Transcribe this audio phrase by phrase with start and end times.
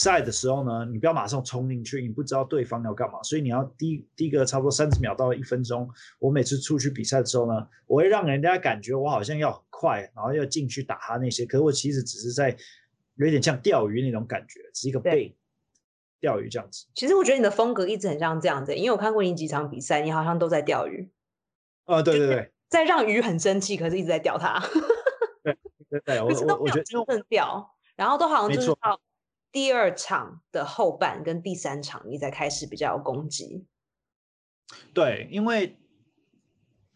[0.00, 5.88] 赛的时候呢，你不要马上冲进去，你不知道对方要干嘛，所以你要第第一个差不多三十秒到一分钟。
[6.18, 12.56] 我每次出去比赛的时候呢，我会让人家感觉我好像要很快，然后要进去打他那些，可是我其实只是在
[13.16, 15.36] 有点像钓鱼那种感觉，只是一个背
[16.20, 16.86] 钓鱼这样子。
[16.94, 21.10] 其实我觉得你的风格一直很像这样子，因为我看过你几场比赛，你好像都在钓鱼。
[21.86, 24.62] 呃，对对对，在让鱼很生气，可是一直在钓它。
[25.42, 25.56] 对
[25.88, 29.00] 对对，我我我觉得真的钓，然后都好像就是到
[29.50, 33.66] 第二场的后半跟第三场，你才开始比较有攻击。
[34.92, 35.78] 对，因为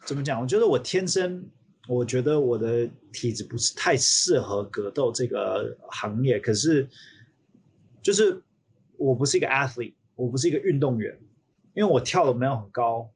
[0.05, 0.41] 怎么讲？
[0.41, 1.51] 我觉得我天生，
[1.89, 6.39] 我觉得我的体质不是太适合格斗这个行业。
[6.39, 6.89] 可是，
[8.03, 8.43] 就是
[8.97, 11.19] 我不是一个 athlete，我不是一个运动员，
[11.75, 13.11] 因为我跳的没有很高。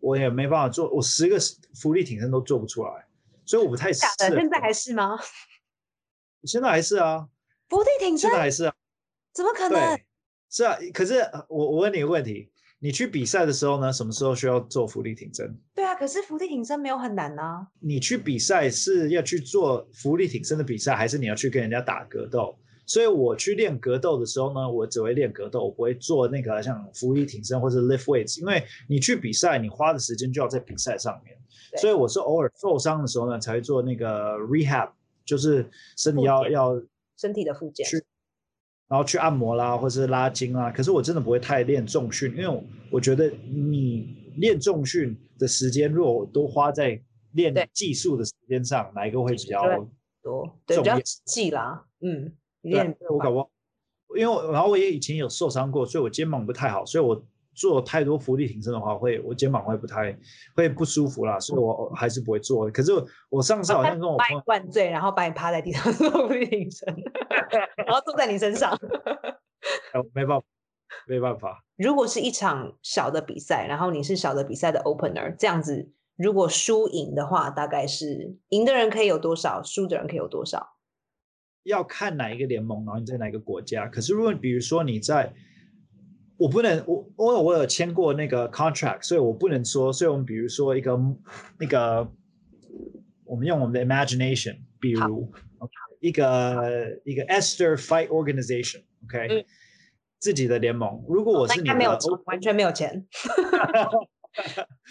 [0.00, 1.36] 我也没办法做，我十个
[1.74, 3.06] 浮力挺身都做不出来，
[3.44, 4.34] 所以我不太适合。
[4.34, 5.18] 现在还是吗？
[6.44, 7.28] 现在还是啊，
[7.68, 8.74] 浮力挺身现在还是啊？
[9.34, 9.98] 怎么可能？
[10.50, 12.50] 是啊，可是我我问你一个问题：
[12.80, 13.92] 你去比赛的时候呢？
[13.92, 15.56] 什么时候需要做浮力挺身？
[15.74, 17.66] 对啊，可是浮力挺身没有很难啊。
[17.78, 22.56] 你去比赛是要去做浮力挺身的比赛，还是你要去跟人家打格斗？
[22.86, 31.36] 所以我去练格斗的时候呢，我只会练格斗，我不会做那个像浮力挺身或者 lift weights，因为你去比赛，你花的时间就要在比赛上面。
[31.80, 34.90] 所以我是偶尔受伤的时候呢，才会做那个 rehab，
[35.24, 35.64] 就是
[35.96, 36.82] 身体要要
[37.16, 38.02] 身体的复健，去
[38.90, 40.70] 然后去按摩啦，或是拉筋啊。
[40.70, 47.00] 可是我真的不会太练重训，因为我觉得你练重训的时间，如果都花在
[47.32, 49.62] 练技术的时间上，哪一个会比较
[50.22, 50.58] 多？
[50.66, 52.30] 对，比较记啦，嗯。
[52.62, 57.24] 练，我搞不，因为然后我也以前有受伤过，所以我肩膀不太好，所以我
[57.60, 60.18] 做太多浮力挺身的话，会我肩膀会不太
[60.56, 62.70] 会不舒服啦，所以我还是不会做。
[62.70, 62.90] 可是
[63.28, 66.88] 我上次好像跟我朋友 灌醉，然后把你趴在地上做浮力挺身，
[67.76, 68.74] 然后坐在你身上，
[70.14, 70.46] 没办法，
[71.06, 71.62] 没办法。
[71.76, 80.78] 如果是一场小的比赛，然后你是小的比赛的 opener，这样子，如果输赢的话，大概是赢的人可以有多少，输的人可以有多少？
[81.64, 83.86] 要看哪一个联盟，然后你在哪个国家。
[83.86, 85.30] 可是如果比如说你在，
[86.40, 89.92] 我不能我我我有签过那个 contract，所以我不能说。
[89.92, 90.98] 所以我们比如说一个
[91.58, 92.10] 那个，
[93.24, 95.30] 我们用我们的 imagination，比如
[96.00, 99.44] 一个一个 Esther Fight Organization，OK，
[100.18, 101.04] 自己的联盟。
[101.06, 103.06] 如果我是你没有完全没有钱，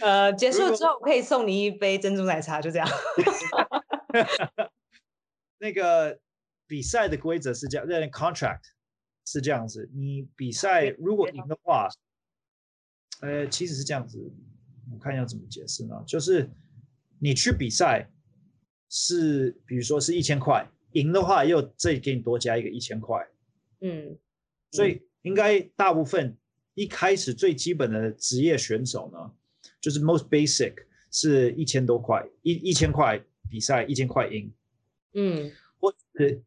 [0.02, 2.88] 呃， 结束之后可以送你一杯珍珠奶茶，就这样。
[5.58, 6.20] 那个。
[6.68, 8.60] 比赛的规则是这样，那 contract
[9.32, 9.88] 是这样子。
[9.94, 11.88] 你比赛如果赢的话，
[13.22, 14.18] 呃，其实是这样子。
[14.92, 16.04] 我看要怎么解释呢？
[16.08, 16.50] 就是
[17.20, 18.10] 你去比赛
[18.90, 23.24] 是，比如说是一千块，赢的话又再给你多加一个一千块。
[23.82, 24.18] 嗯，
[24.72, 26.36] 所以应该大部分
[26.74, 29.32] 一开始最基本的职业选手呢，
[29.80, 30.74] 就是 most basic
[31.12, 34.52] 是一千多块，一一千块比赛一千块赢。
[35.14, 35.52] 嗯。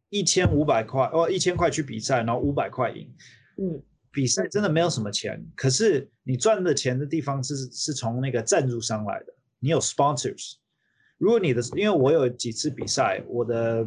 [0.08, 3.08] 一千五百块哦，一千块去比赛，然后五百块赢。
[3.56, 9.34] 嗯，比赛真的没有什么钱，可是你赚的钱的地方是是从那个赞助商来的。
[9.58, 10.54] 你有 sponsors。
[11.18, 13.86] 如果你的，因为我有几次比赛，我的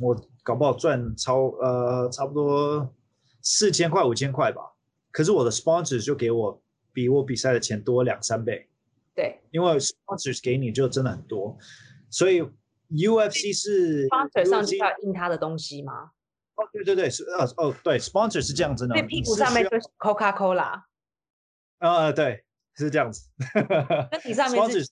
[0.00, 2.92] 我搞不好赚超呃差不多
[3.40, 4.60] 四千块五千块吧，
[5.12, 6.62] 可是我的 sponsors 就给我
[6.92, 8.68] 比我比赛的钱多两三倍。
[9.14, 11.56] 对，因为 sponsors 给你就真的很多，
[12.10, 12.44] 所以。
[12.90, 16.10] UFC 是 sponsor 上去要印他的东西吗？
[16.56, 20.82] 哦，对对对，是呃哦对，sponsor 是这样子的，对，屁股上面就是 Coca Cola。
[21.78, 22.44] 呃，对，
[22.76, 23.28] 是这样子。
[24.12, 24.88] 那你上面是？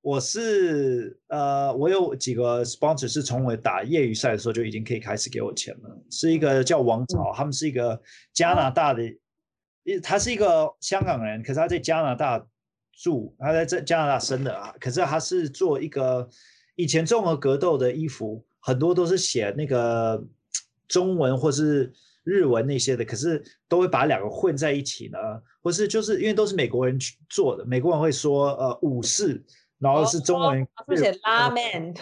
[0.00, 8.00] 我是呃，我有几个 sponsor 是从我打业余赛的时候就已经可以开始给我钱了，是一个叫王朝，他们是一个
[8.32, 9.02] 加拿大的，
[10.02, 12.46] 他是一个香港人，可是他在加拿大。
[13.00, 16.28] 住他在这加拿大生的啊，可是他是做一个
[16.74, 20.20] 以前综合格斗的衣服，很多都是写那个
[20.88, 21.92] 中文或是
[22.24, 25.18] 日文那些的，可是都会把两个混在一起呢，
[25.62, 29.40] 或是就是因为都是美国人去做的，美国人会说呃武士，
[29.78, 30.66] 然后是中文
[30.96, 31.94] 写拉面，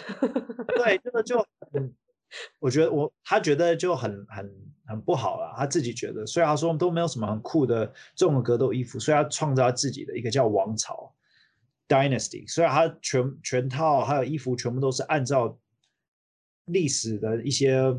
[0.75, 1.37] 对，这个就
[1.71, 1.93] 很
[2.59, 4.51] 我觉得我他觉得就很很。
[4.87, 7.85] 很不好了，他自己觉得，虽然他说都没有什么很酷的
[8.15, 11.13] 这种格斗衣服，所以他创造自己的一个叫王朝
[11.87, 15.57] Dynasty，虽然他全全套还有衣服全部都是按照
[16.65, 17.95] 历史的一些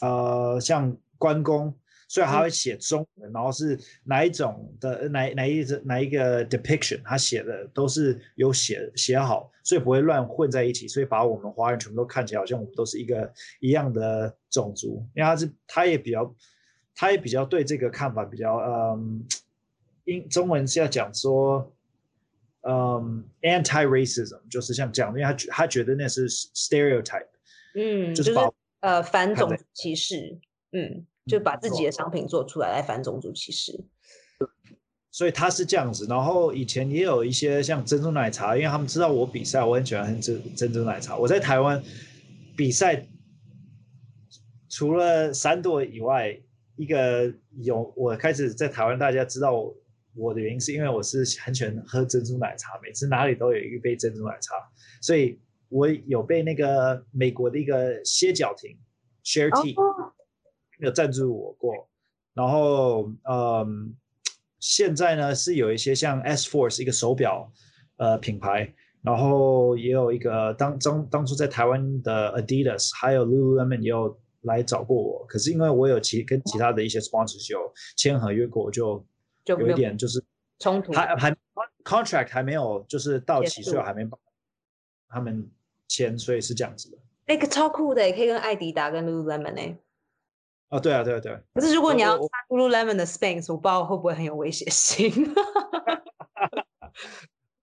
[0.00, 1.74] 呃，像关公
[2.08, 16.34] 所以他会写中文，然后是哪一种的哪哪一哪一个 depiction，他写的都是有写写好，所以不会乱混在一起，所以把我们华人全部都看起来好像我们都是一个一样的种族，因为他是他也比较
[16.94, 19.26] 他也比较对这个看法比较嗯，
[20.04, 21.72] 英中文是要讲说。
[22.68, 27.28] 嗯，anti-racism 就是像这样，因为他觉他觉得那是 stereotype，
[27.76, 28.34] 嗯，就是
[28.80, 30.36] 呃反种族歧视，
[30.72, 33.84] 嗯，就把自己的商品做出来来反种族歧视。
[35.10, 41.16] 所以他是这样子，然后以前也有一些像珍珠奶茶，因为他们知道我比赛，我很喜欢喝珍珍珠奶茶。
[41.16, 41.82] 我在台湾
[42.56, 43.06] 比赛，
[44.68, 46.38] 除了三朵以外，
[46.76, 47.32] 一个
[47.62, 49.74] 有我开始在台湾，大家知道。
[50.18, 54.54] 我的原因是因为我是很喜欢喝珍珠奶茶，每次哪里都有一杯珍珠奶茶，
[55.02, 55.38] 所以
[55.68, 58.78] 我有被那个美国的一个歇脚亭
[59.22, 59.74] Share Tea
[60.78, 61.88] 有赞助我过，
[62.34, 63.94] 然后嗯，
[64.60, 67.52] 现在呢是有一些像 S Force 一个手表
[67.96, 79.06] 呃品牌，然后也有一个当当当初在台湾的 Adidas，还有 Lululemon 也有来找过我，可是因为我有其跟其他的一些 sponsors 有签合约过，就。
[79.48, 80.20] 有一点就是
[80.58, 81.36] 冲突，还还
[81.84, 84.18] contract 还没有就是到期，所以还没把
[85.06, 85.48] 他们
[85.86, 86.98] 签，所以是这样子的。
[87.28, 89.78] 那个超酷的，也可以跟艾迪达跟 Lululemon 哎。
[90.70, 91.38] 哦，对啊，对啊，对。
[91.54, 95.12] 可是如果你要穿 Lululemon 的 Spanx，我不知道会不会很有威胁性。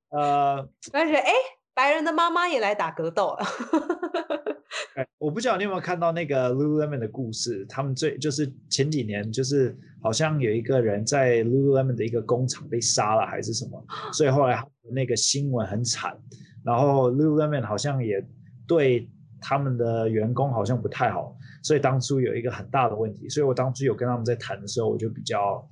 [0.10, 1.32] 呃，而且哎，
[1.74, 3.46] 白人的妈妈也来打格斗了。
[4.96, 9.78] 哎，我不知道你有没有看到那个 Lululemon 的故事，他们最就是前几年就是。
[10.04, 14.62] 好像有一个人在 Lululemon 的一个工厂被杀了，还是什么，所以后来
[14.94, 16.14] 那个新闻很惨。
[16.62, 18.22] 然后 Lululemon 好像也
[18.68, 19.10] 对
[19.40, 21.34] 他们的员工好像不太好，
[21.64, 23.28] 所以当初有一个很大的问题。
[23.30, 25.68] 所以我当初有跟他们在谈的时候，我就比较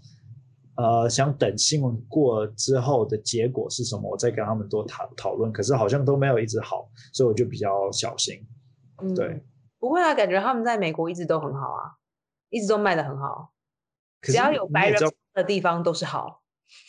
[0.77, 5.51] 呃想等新闻过之后的结果是什么，我再跟他们多讨讨论。
[5.51, 8.43] 可是好像都没有一直好，所以我就比较小心。
[9.15, 9.43] 对，
[9.79, 11.97] 不会啊，感觉他们在美国一直都很好啊，
[12.49, 13.51] 一直都卖的很好。
[14.21, 15.01] 只要有白人
[15.33, 16.43] 的地方都是好，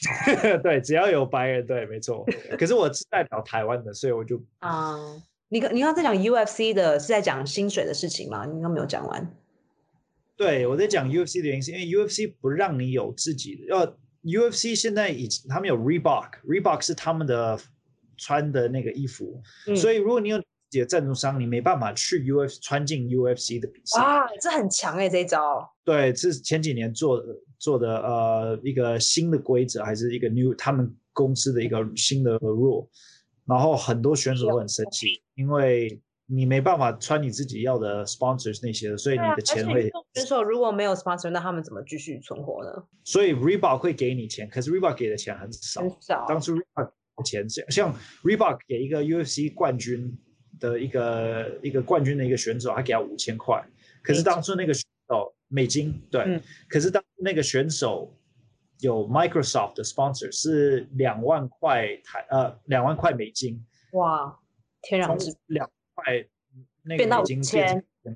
[0.63, 2.27] 对，只要有白人，对，没错。
[2.59, 4.95] 可是我是代表台湾的，所以我就啊，
[5.53, 8.47] 你刚你刚在讲 UFC 的是在讲薪水的事情吗？
[8.47, 9.37] 你刚没有讲完。
[10.35, 13.87] 对，我在讲 UFC 的原因是因为 UFC 不让你有自己的，要
[14.25, 17.61] UFC 现在已他们有 Reebok，Reebok 是他们的
[18.17, 19.43] 穿的那个衣服，
[19.77, 20.81] 所以如果你有自己。
[20.81, 24.01] 的赞助商，你没办法去 UFC 穿进 UFC 的比赛。
[24.01, 25.71] 哇，这很强哎，这一招。
[25.85, 27.23] 对，这是前几年做
[27.59, 32.89] 做的呃一个新的规则，还是一个 new 他们公司的一个新的 rule。
[33.47, 39.91] 然后很多选手都很生气，因为你没办法穿你自己要的 sponsors 那些的，所以你的钱会。
[40.15, 42.85] 选手如果没有 sponsor，那他们怎么继续存活呢？
[43.05, 45.81] 所以 Reebok 会给你钱，可是 Reebok 给的钱很少。
[45.81, 46.25] 很少。
[46.29, 50.19] 当初 Reebok 的钱像像 Reebok 给一个 UFC 冠军。
[50.61, 53.61] 的一个一个冠军的一个选手，他给他五千块，
[54.01, 58.15] 可是当初那个选手美金对，可是当那个选手
[58.83, 64.39] 有 Microsoft 的 sponsor 是两万块台呃两万块美金，哇，
[64.83, 66.25] 天壤之两块
[66.83, 68.15] 那个美金变，对，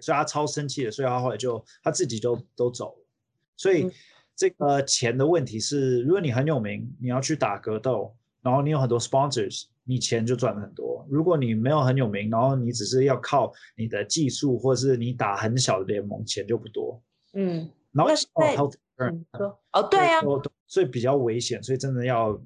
[0.00, 3.06] 所以他超生气的，所以他后来就他自己就都走了，
[3.56, 3.90] 所以
[4.36, 9.64] 这个钱的问题是，如果你很有名，你要去打格斗，然后你有很多 sponsors。
[9.82, 11.04] 你钱就赚了很多。
[11.10, 17.02] 如果你没有很有名，然后你只是要靠你的技术，或是你打很小的联盟，钱就不多。
[17.32, 18.70] 嗯，然后哦，
[19.36, 20.20] 说哦，对呀，
[20.66, 22.40] 所以比较危险，所以真的要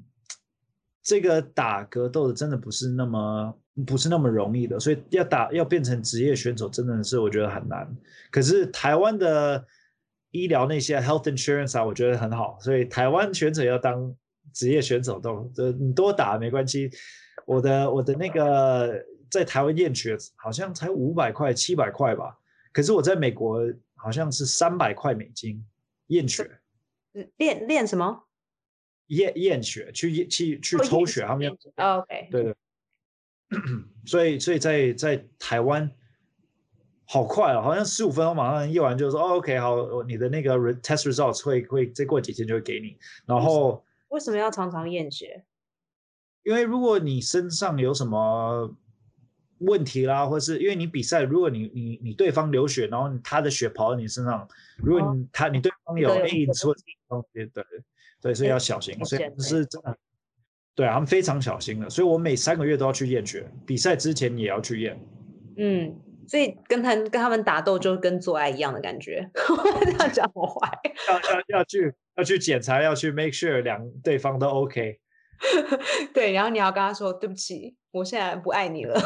[1.02, 7.94] 这个打格斗的真的不是那么不是那么容易的，所以要打要变成职业选手真的是我觉得很难。
[8.30, 9.66] 可是台湾的
[10.30, 14.14] 医疗那些 health insurance 啊，我觉得很好，所以台湾选手要当
[14.52, 16.90] 职业选手都呃你多打没关系。
[17.46, 22.38] 我的我的那个在台湾验血好像才五百块七百块吧，
[22.72, 23.60] 可是我在美国
[24.04, 25.64] 好像是三百块美金
[26.08, 26.61] 验血。
[27.38, 28.28] 练练什么？
[29.06, 31.99] 验验血，去验去去抽血，他们要。
[32.00, 32.28] OK。
[32.30, 32.54] 对对。
[34.04, 35.90] 所以所以在在台湾
[37.06, 42.99] 好快哦，好像十五分钟马上验完就说 OK 好，你的那个 test results 会会再过几天就会给你。
[43.25, 45.46] 然后为什么要常常验血？
[46.42, 48.76] 因为如果你身上有什么
[49.64, 56.75] 问题啦，或是因为你比赛，如果你你你对方流血，然后他的血跑到你身上，如果你他你对方有 AIDS 或
[57.09, 57.64] 东西，对
[58.21, 58.94] 对，所以要小心。
[59.04, 59.97] 所以是真的，
[60.75, 61.90] 对啊，他们非常小心的。
[61.90, 64.99] 所以我每三个月都要去验血，比赛之前也要去验。
[65.56, 65.94] 嗯，
[66.26, 69.28] 所以跟他跟他们打斗就跟做爱一样的感觉，
[69.85, 70.68] 这样讲我坏。
[71.09, 74.99] 要要要去要去检查，要去 make sure 两对方都 OK。
[76.14, 79.00] 对，然后你要跟他说对不起，我现在不爱你了。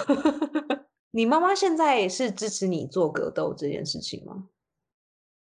[1.10, 4.44] 你妈妈现在是支持你做格斗这件事情吗？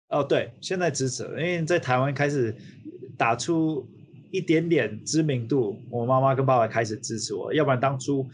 [0.10, 2.56] 哦，对，现在支持，因为在台湾开始
[3.18, 3.88] 打出
[4.32, 8.28] 一点点知名度，我妈妈跟爸爸开始支持我，要不然当初。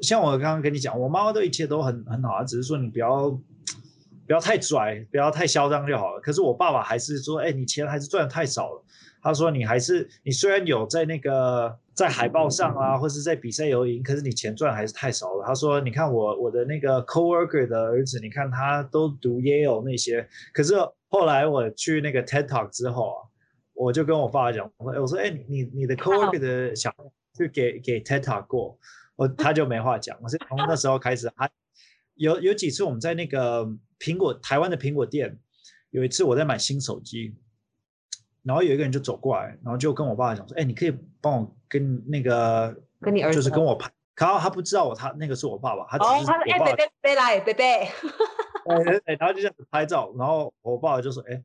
[0.00, 6.20] 像我刚刚跟你讲，我妈妈对一切都很很好，只是说你不要不要太拽，不要太嚣张就好了。
[6.20, 8.84] 可是我爸爸还是说，哎，你钱还是赚的太少了。
[9.22, 15.44] 他说你还是你虽然有在那个在海报上啊，或是在比赛有赢，可是你钱赚还是太少了。
[15.46, 20.74] 他说，你看我我的那个 coworker 的儿子，你看他都读 Yale 那些，可是
[21.08, 23.18] 后来我去那个 TED Talk 之后啊，
[23.74, 27.04] 我就跟我爸爸讲，我说，我说，哎，你你的 coworker 的小孩
[27.36, 28.78] 去给给 TED Talk 过。
[29.16, 31.46] 我他就没话讲，我是从那时候开始，他
[32.14, 33.66] 有有几次我们在那个
[33.98, 35.38] 苹果台湾的苹果店，
[35.90, 37.34] 有一次我在买新手机，
[38.42, 47.64] 然后有一个人就走过来，然后就跟我爸爸讲说：“哎，你可以帮我跟那个跟你儿子，就是跟我拍。”然后他不知道我他那个是我爸爸，他只是哎，贝贝贝来贝贝，
[49.04, 51.42] 哎，然后就这样子拍照，然后我爸爸就说：“哎，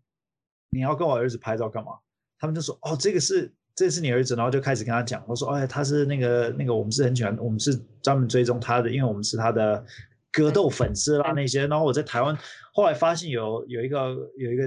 [0.70, 1.92] 你要跟我儿子拍照干嘛？”
[2.40, 9.86] 他们就说：“哦，这个是。”这是你儿子，然后就开始跟他讲，我说，哎，他是那个那个，我们是很喜欢，我们是专门追踪他的，因为我们是他的
[10.32, 11.68] 格斗粉丝啦那些。
[11.68, 12.38] 然后我在台湾
[12.72, 14.66] 后来发现有有一个有一个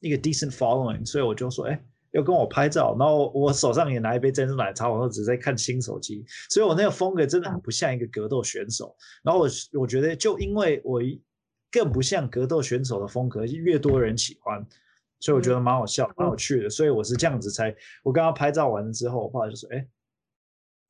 [0.00, 2.96] 一个 decent following，所以我就说，哎，要跟我拍照。
[2.98, 8.96] 然后我手上也拿一杯珍珠奶茶，我说只是在看新手机，所以我那个风格真的很不像一个格斗选手。
[9.22, 9.48] 然后我
[9.80, 11.00] 我觉得就因为我
[11.70, 14.66] 更不像格斗选手的风格，越多人喜欢。
[15.18, 16.68] 所以我觉得蛮好笑，蛮有趣的。
[16.68, 17.74] 所以我是这样子才，
[18.04, 19.88] 我刚刚拍照完了之后，我爸就说：“哎，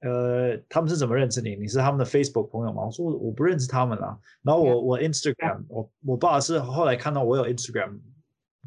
[0.00, 1.54] 呃，他们是怎么认识你？
[1.54, 8.00] 你是他们的 Facebook 朋友吗？”我说：“我不认识他们啊。”然后我我 Instagram，我我爸是后来看到我有 Instagram，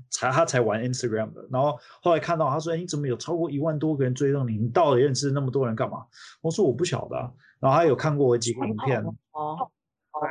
[0.10, 1.48] 才他才玩 Instagram 的。
[1.52, 4.58] 然后后来看到他说：“哎，你怎么有超过一万多个人追踪你？
[4.58, 6.06] 你到底认识那么多人干嘛？”
[6.42, 7.16] 我说：“我不晓得。”
[7.60, 9.04] 然后他有看过我几个影片。
[9.32, 9.72] 哦，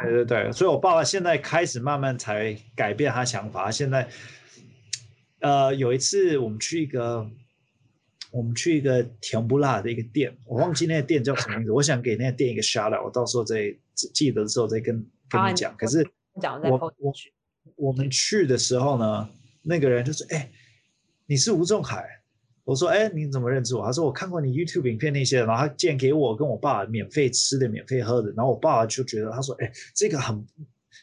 [0.02, 4.08] 对对对，所以我爸爸现在开始慢慢才改变他想法，现在。
[5.40, 7.24] 呃，有一次我们去一个，
[8.32, 11.70] 我们去一个甜不辣的一个店，我忘记那个店叫什么名字。
[11.70, 13.72] 我想给那个店一个 shout out，我到时候再
[14.12, 15.72] 记得的时候再跟跟你讲。
[15.76, 16.04] 可是
[16.64, 17.12] 我我
[17.76, 19.28] 我们去的时候呢，
[19.62, 20.50] 那个人就说：“哎，
[21.26, 22.04] 你是吴仲海？”
[22.64, 28.30] 我说：“哎，你怎么认识我？”他说：“我看过你 YouTube 影片那些。”然后他竟然给我跟我爸免费吃的、免费喝的。
[28.32, 30.46] 然后我爸爸就觉得他说：“哎，这个很。”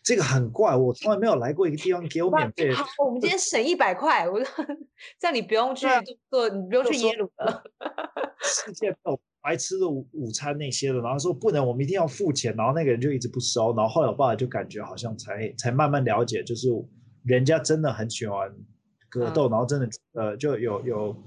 [0.04, 2.72] 这个很怪，我从来没有来过一个地方给我免费。
[2.74, 4.40] 好，我们今天省一百块，我
[5.18, 5.88] 这样你不用去
[6.30, 7.64] 做，你不用去耶鲁了。
[8.44, 12.54] 世界没有白吃的午午餐那些的，然后说不能，我们一定要付钱。
[12.56, 13.74] 然后那个人就一直不收。
[13.76, 16.68] 然后后来我爸爸就感觉好像才才慢慢了解，就是
[17.26, 18.54] 人家真的很喜欢
[19.10, 21.24] 格斗，然后真的呃就有有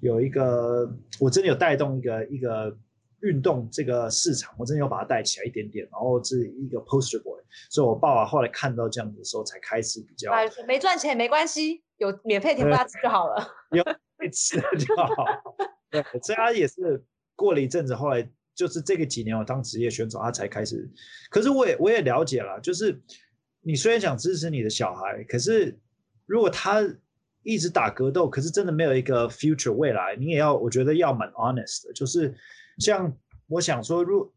[0.00, 2.76] 有一个，我真的有带动一个一个。
[3.22, 7.36] 运动这个市场，我真的要把它带起来一点点，然后是一个 poster boy，
[7.68, 10.30] 所以我爸爸后来看到这样子的时候，才开始比较。
[10.68, 13.44] 没赚钱没关系，有免费甜瓜吃就好了。
[13.74, 13.82] 有
[14.16, 15.04] 被吃就好。
[15.90, 17.04] 对，所以他也是
[17.34, 20.88] 过了一阵子，后来就是这个几年我当职业选手，他才开始。
[21.28, 23.02] 可是我也我也了解了，就是
[23.60, 25.78] 你虽然想支持你的小孩，可是
[26.26, 26.82] 如果他
[27.42, 32.34] 一直打格斗，可是真的没有一个 future 未来，你也要我觉得要蛮 honest 的，就是。
[32.78, 33.12] 像
[33.48, 34.32] 我想说，如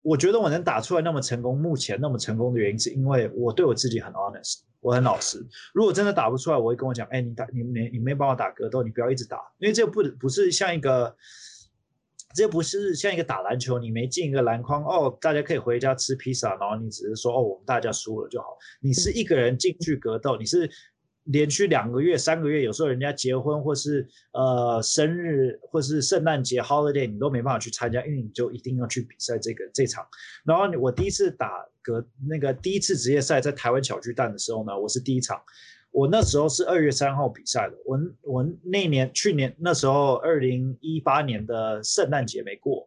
[0.00, 5.46] 我觉得我能打出来那么成功，目前那么成功的原因，是因为我对我自己很 honest，我很老实。
[5.74, 11.14] 如果真的打不出来，我会跟我讲，哎，你打你没你没办法打格斗，你不要一直打，因为这不不是像一个，
[12.36, 18.46] 这不是像一个打篮球，你没进一个篮筐，哦，大家可以回家吃披萨，然后你只是说，哦，我们大家输了就好。
[18.80, 20.70] 你是一个人进去格斗，你是。
[21.28, 30.06] 连续两个月、三个月，有时候人家结婚或是呃生日或是圣诞节 holiday，你都没办法去参加，因为你就一定要去比赛这个这场。
[30.44, 31.50] 然后我第一次打
[31.82, 35.36] 格那个第一次职业赛在台湾小巨蛋的时候呢，我是第一场。
[35.96, 42.86] 我那时候是二月三号比赛的，我我那年去年那时候二零一八年的圣诞节没过，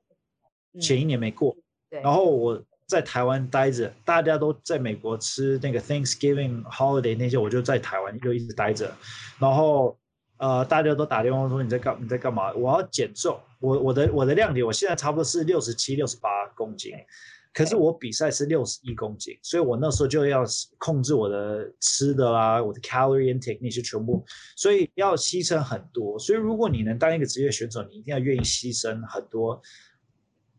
[0.80, 1.58] 前一年没过，
[1.90, 2.64] 然后我。
[2.90, 8.92] 在台湾待着，大家都在美国吃那个 Thanksgiving holiday 那些，我就在台湾就一直待着。
[9.38, 9.96] 然后，
[10.38, 12.52] 呃，大家都打电话说你在干你在干嘛？
[12.54, 13.40] 我要减重。
[13.60, 16.92] 我我的我的量体，我现在差不多是六十七、六十八公斤，
[17.60, 20.46] 可是我比赛是六十一公斤，所以我那时候就要
[20.78, 24.24] 控制我的吃的啦，我的 calorie intake 那些全部，
[24.56, 26.18] 所以要牺牲很多。
[26.18, 29.62] 所以如果你能当一个职业选手，你一定要愿意牺牲很多，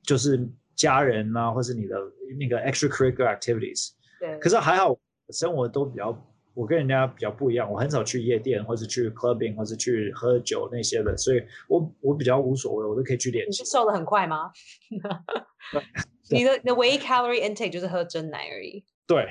[0.02, 0.46] 就是。
[0.76, 1.94] 家人呐，或是你的
[2.38, 6.10] 那个 extracurricular activities，对，可是还好，生活都比较，
[6.54, 13.70] 我跟人家比较不一样，我很少去夜店，或者去 clubbing，或者去喝酒那些的，所以我我比较无所谓，我都可以去练习你是。
[13.70, 14.50] 瘦的很快吗？
[16.30, 18.84] 你的你的唯一 calorie intake 就是喝真奶而已。
[19.06, 19.28] 对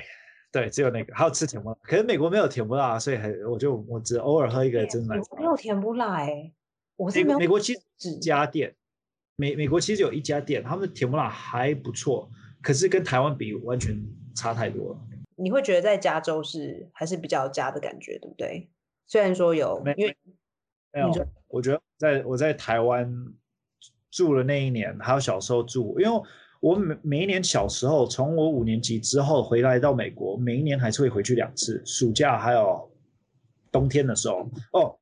[0.52, 1.76] 对，只有那个，还有吃甜不辣。
[1.82, 6.52] 可是美国没有甜不辣，所以很我就我只偶尔喝一个真奶没有甜不辣哎，
[6.96, 8.74] 我是美没有美国其实指一家店，
[9.36, 12.30] 美美国其实有一家店，他们的甜不辣还不错，
[12.62, 13.96] 可是跟台湾比完全
[14.34, 14.98] 差太多了。
[15.40, 18.68] 你会觉得在加州是还是比较家的感觉，对不对？
[19.06, 20.16] 虽然说有没，因为
[20.92, 23.10] 没有，我觉得在我在台湾
[24.10, 26.22] 住了那一年，还有小时候住，因为
[26.60, 32.90] 我每每一年小时候，从我五年级之后回来到美国，每一年还是会回去两次，暑假还有
[33.72, 34.46] 冬天的时候。
[34.72, 34.98] 哦，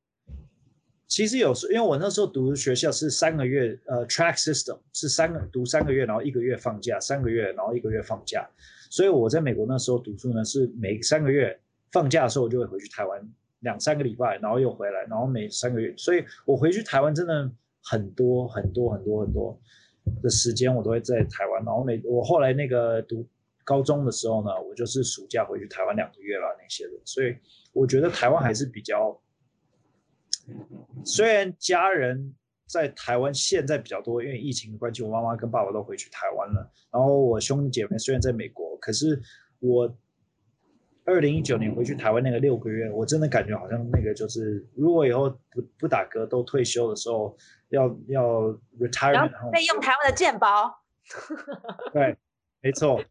[1.05, 8.49] 其实有时因为我那时候读的学校是三个月，呃，track system 是三个读三个月，然后一个月放假，三个月然后一个月放假，
[8.89, 11.57] 所以我在美国那时候读书呢，是每三个月
[11.91, 17.49] 放假的时候我就会回去台湾两三个礼拜，然后又回来，然后每三个月，所以我回去台湾真的
[17.83, 19.59] 很多很多很多很多
[20.21, 21.63] 的时间，我都会在台湾。
[21.63, 23.27] 然后每我后来那个读
[23.63, 27.35] 高中的时候呢，我就是暑假回去台湾两个月了那些的，所以
[27.73, 29.21] 我觉得台湾还是比较，
[31.05, 32.33] 虽然家人
[32.69, 36.71] 在台湾现在比较多，因为疫情的关系，我妈妈跟爸爸都回去台湾了。
[36.91, 39.19] 然后我兄弟姐妹虽然在美国，可是
[39.59, 39.91] 我
[41.05, 47.35] 二零一九年回去台湾那个六个月，我真的感觉好像那个就是，如果以后不不打嗝都退休的时候，
[47.69, 48.23] 要要
[48.79, 50.71] retirement 后再用台湾的健保，
[51.91, 52.15] 对，
[52.61, 53.03] 没错。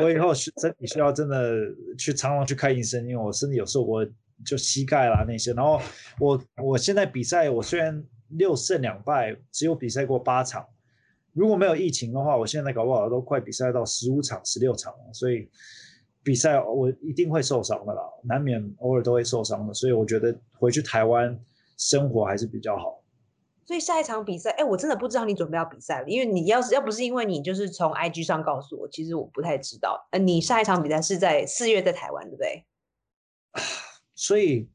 [0.00, 1.54] 我以后是身体需要真的
[1.98, 4.06] 去常常去看医生，因为我身体有时候我
[4.44, 5.52] 就膝盖啦那些。
[5.52, 5.80] 然后
[6.18, 10.66] 我我现在比赛，我虽然六胜两败，只有比赛过八场。
[11.32, 15.12] 如果没有疫情的话，我现在搞不好都快比赛到十五场、十六场了。
[15.12, 15.48] 所以
[16.22, 19.72] 比赛我一定会受伤的啦，难免偶尔都会受伤的。
[19.72, 21.38] 所以我觉得回去台湾
[21.76, 23.02] 生活还是比较好。
[23.64, 30.08] 所以下一场比赛，哎，我真的不知道你准备要比赛了，因为你要是要不是因为你就是从 IG 上告诉我，其实我不太知道。
[30.10, 32.64] 呃，你下一场比赛是在四月在台湾，对不对？
[34.16, 34.68] 所以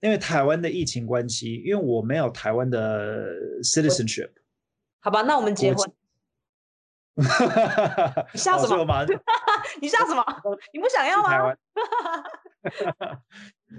[0.00, 3.28] 因为台湾的疫情关系，因为我没有台湾的
[3.62, 4.30] citizenship。
[5.00, 5.90] 好吧，那我们结婚。
[7.16, 9.04] 你笑什么嘛？
[9.80, 10.24] 你笑什么？
[10.72, 11.54] 你不想要吗？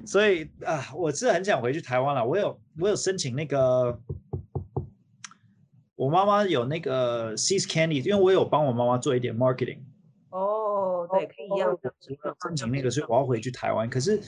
[0.05, 2.23] 所以啊，我是很想回去台湾了。
[2.25, 3.99] 我有我有申请那个，
[5.95, 9.79] 我妈妈有那个 Seas Candy，因为我有帮我妈妈做一点 marketing。
[10.29, 11.93] 哦，对，可以一样的。
[12.43, 13.89] 申请那个，所以我要回去台湾。
[13.89, 14.21] 可是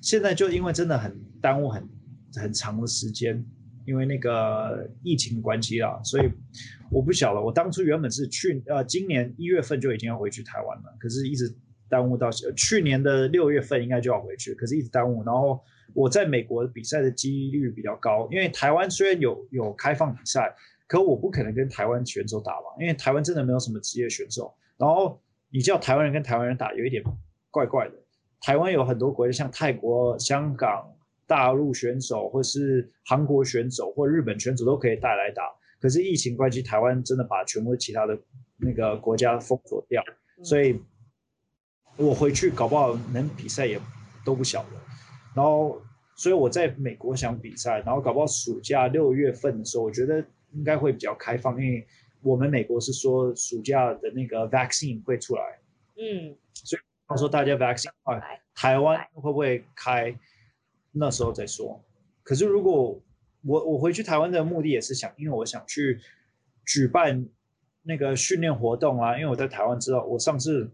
[0.00, 1.88] 现在就因为真的很耽误很
[2.34, 3.44] 很长的时间，
[3.84, 6.30] 因为那个疫情关系啦，所以
[6.90, 7.40] 我不晓得。
[7.40, 11.54] 我当初原本是去呃今年一月份就已经要回去台湾了，可是一直
[11.88, 15.24] 耽误到去年的六月份应该就要回去，可是一直耽误。
[15.24, 15.58] 然后
[15.94, 20.54] 我在美国比赛的几率比较高，因为台湾虽然有有开放比赛，
[20.86, 24.54] 可我不可能跟台湾选手打吧，因为台湾真的没有什么职业选手。
[24.76, 27.02] 然后你叫台湾人跟台湾人打，有一点
[27.50, 27.94] 怪怪的。
[28.40, 30.90] 台湾有很多国家，像泰国、香港、
[31.26, 35.42] 大陆选手，或是韩国选手或日本选手都可以带来打。
[35.80, 38.18] 可是疫情关系，台湾真的把全部其他的
[38.56, 40.02] 那个国家封锁掉，
[40.42, 40.80] 所以
[41.96, 43.80] 我回去搞不好能比赛也
[44.24, 44.70] 都不晓得。
[45.34, 45.80] 然后，
[46.16, 50.18] 所以我在美国想比赛，然后搞不好暑假六月份的时候，我觉得
[50.52, 51.86] 应该会比较开放，因为
[52.22, 55.42] 我们美国是说暑假的那个 vaccine 会出来，
[55.96, 56.34] 嗯，
[57.08, 60.14] 他说大家 vaccine 快，台湾会不会开？
[60.92, 61.82] 那时候再说。
[62.22, 63.00] 可是如果
[63.42, 66.00] 我我回去台湾的目的也是想，因为我想去
[66.66, 67.26] 举办
[67.82, 70.70] 那个训练活动啊，因为我在台湾知道，我上次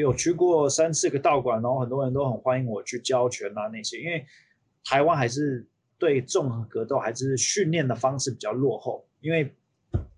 [0.00, 4.24] 有去过三四个道馆，然后很多人都很欢迎我去教拳啊那些，因为
[4.84, 5.66] 台湾还是
[5.98, 9.52] 对综合格斗还是训练的方式比较落后，因为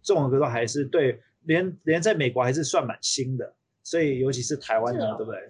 [0.02, 3.54] 综合格斗还是对连连在美国还是算蛮新的。
[3.86, 5.40] 所以尤其是台湾的，对不对？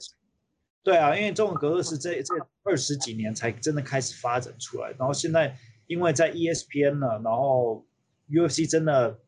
[0.82, 7.86] 对啊，因为中文格斗是这这二十几年才真的开始发展出来，然后现在因为在 E ESPN 呢，然后
[8.28, 9.18] UFC 真的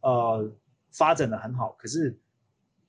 [0.00, 0.52] 呃
[0.92, 2.18] 发展的很好，可是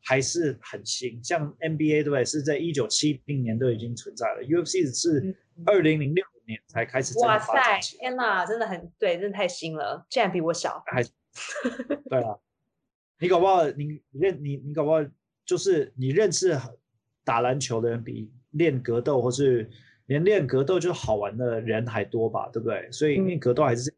[0.03, 1.23] 还是很新。
[1.23, 2.25] 像 NBA 对不对？
[2.25, 8.01] 是在一九七零年都已经存在了，UFC 是二零零六年才开始真哇塞展起，来。
[8.01, 10.83] 天哪，真的很对，真的太新了，竟然比我小。
[10.87, 11.03] 还
[12.09, 12.35] 对啊，
[13.19, 14.97] 你搞不好你认你你搞不好
[15.47, 16.55] 就是你认识
[17.23, 19.67] 打篮球的人比练格斗或是
[20.05, 22.87] 连练格斗就好玩的人还多吧，对不对？
[22.91, 23.91] 所以因为格斗还是，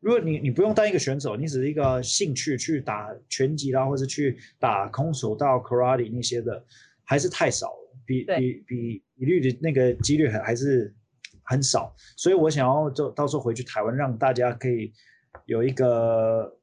[0.00, 6.64] 如果你你不用当一个选手，你只是一个兴趣去打拳击啦，或是去打空手道、karate 那些的，
[7.04, 10.94] 还是太少了，比比比比率的那个几率还还是
[11.44, 14.92] 很少，所以我想要就到时候回去台湾，让大家可以
[15.46, 16.54] 有一个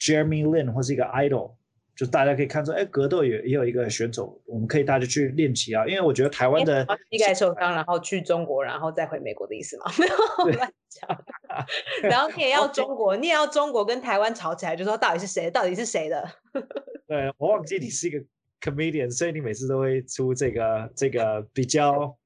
[0.00, 1.56] Jeremy Lin 或是一个 idol，
[1.98, 9.86] 就大家可以看出，哎，格斗也也有一个选手，我们可以大家去练习啊，因为我觉得台湾的膝盖受伤，然后去中国，然后再回美国的意思吗？
[10.46, 11.24] 没有乱讲。
[12.08, 16.24] 然后你也要中国，你也要中国跟台湾吵起来，就说到底是谁，到底是谁的？
[17.08, 18.24] 对我忘记你是一个
[18.60, 22.16] comedian，所以你每次都会出这个这个比较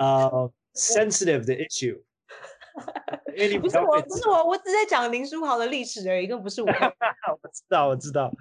[0.00, 2.00] 呃 sensitive 的 issue，
[3.36, 6.68] 因为你不是我，不是我，我只在讲林书豪的历史而已，更不是我。
[6.70, 8.32] 我知道，我知道，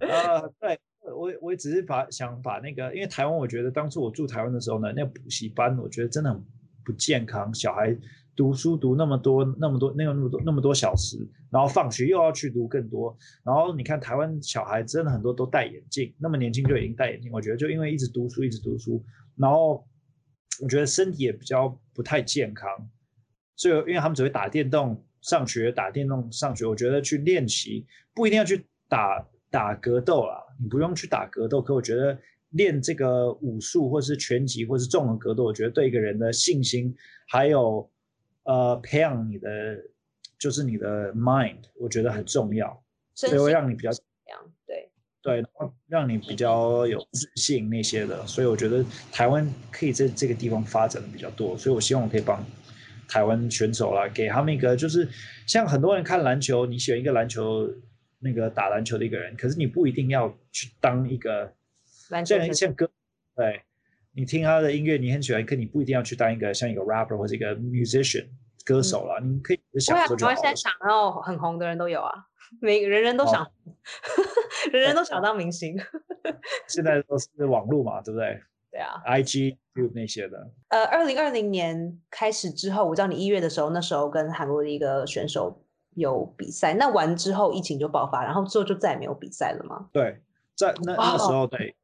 [0.00, 6.44] 呃，对我我只是把想把那个，因为台湾，我觉得当初我住台湾的时候呢，那补习班我觉得真的很
[6.84, 7.96] 不健康，小孩
[8.36, 11.18] 读书读那么多那么多那那么多那么多小时，
[11.50, 19.04] 然后放学又要去读更多，然后你看台湾小孩真的很多都戴眼镜，那么年轻就已经戴眼镜，我觉得就因为一直读书一直读书，
[19.36, 19.86] 然后
[20.62, 22.68] 我觉得身体也比较不太健康，
[23.56, 32.18] 所以因为他们只会打电动上学，打电动上学，我觉得去练习不一定要去打打格斗啦，你不用去打格斗，可我觉得
[32.50, 36.94] 练这个武术或是拳击或是综合格斗，我觉得对一个人的信心
[37.28, 37.90] 还有
[38.42, 39.48] 呃培养你的
[40.38, 42.82] 就是你的 mind，我觉得很重要，
[43.14, 43.90] 所以会让你比较
[44.66, 44.90] 对，
[45.22, 52.44] 对，然后让你比较有自信那些的，所以我觉得台湾可以在这个地方发展的比较多，所以我希望我可以帮
[53.08, 55.08] 台湾选手啦，给他们一个就是
[55.46, 57.68] 像很多人看篮球，你喜欢一个篮球
[58.20, 61.52] 那个打篮球的一个人，可是你不一定要去当一个
[61.84, 62.90] 像篮球选像歌，
[63.36, 63.62] 对
[64.12, 68.26] 你听他的音乐你很喜欢，可你不一定要去当一个像一个 rapper 或者一个 musician
[68.64, 70.54] 歌手啦，你可以不会啊，享受就好了台湾现在。
[70.54, 72.12] 想要很红的人都有啊，
[72.62, 73.52] 每个人人都哦想，
[74.72, 75.76] 人人都想当明星。
[76.68, 78.40] 现在都是网络嘛，对不对
[78.74, 80.50] 对啊，？IG、YouTube 那些的。
[80.66, 89.88] 呃，二零二零年开始之后，我知道你一月的时候，那时候跟韩国的一个选手有比赛，那完之后疫情就爆发，然后之后就再也没有比赛了吗？
[89.92, 90.20] 对，
[90.56, 91.76] 在那那时哇候对，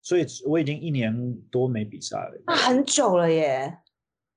[0.00, 2.40] 所以我已经一年多没比赛了。
[2.46, 3.78] 那很久了耶。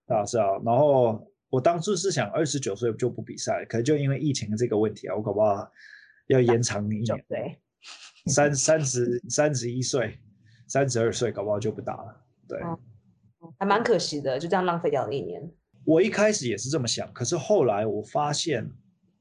[0.08, 5.72] 啊，是啊，然后我当初是想二十九岁就不比赛，可是就因为疫情的这个问题啊，我搞不好
[6.26, 7.60] 要延长一年， 对，
[8.26, 10.20] 三三十三十一岁、
[10.68, 12.22] 三十二岁，搞不好就不打了。
[12.48, 12.80] 对，哦
[13.60, 15.42] 还蛮可惜的，就这样浪费掉了一年。
[15.84, 18.68] 我一开始也是这么想，可是后来我发现，